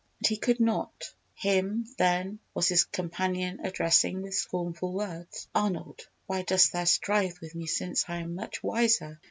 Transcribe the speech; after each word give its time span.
And 0.17 0.25
he 0.25 0.37
could 0.37 0.59
not; 0.59 1.13
him, 1.35 1.85
then, 1.99 2.39
was 2.55 2.67
his 2.69 2.85
companion 2.85 3.59
addressing 3.63 4.23
with 4.23 4.33
scornful 4.33 4.91
words: 4.93 5.47
"Arnold, 5.53 6.01
why 6.25 6.41
dost 6.41 6.71
thou 6.73 6.85
strive 6.85 7.39
with 7.39 7.53
me 7.53 7.67
since 7.67 8.05
I 8.07 8.17
am 8.21 8.33
much 8.33 8.63
wiser? 8.63 9.19